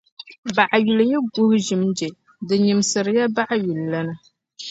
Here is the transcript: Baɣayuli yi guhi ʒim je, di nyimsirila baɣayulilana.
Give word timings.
Baɣayuli 0.55 1.03
yi 1.11 1.17
guhi 1.33 1.57
ʒim 1.67 1.83
je, 1.97 2.07
di 2.47 2.55
nyimsirila 2.63 3.23
baɣayulilana. 3.35 4.13